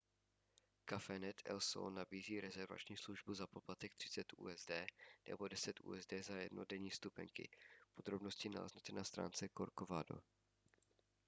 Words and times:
cafenet 0.85 1.41
el 1.45 1.59
sol 1.59 1.91
nabízí 1.91 2.39
rezervační 2.41 2.97
službu 2.97 3.33
za 3.33 3.47
poplatek 3.47 3.93
30 3.95 4.33
usd 4.33 4.71
nebo 5.27 5.47
10 5.47 5.79
usd 5.79 6.13
za 6.23 6.33
jednodenní 6.35 6.89
vstupenky 6.89 7.49
podrobnosti 7.93 8.49
naleznete 8.49 8.93
na 8.93 9.03
stránce 9.03 9.49
corcovado 9.57 10.21